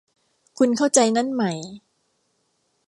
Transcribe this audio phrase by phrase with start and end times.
[0.57, 1.43] คุณเข้าใจนั่นไหม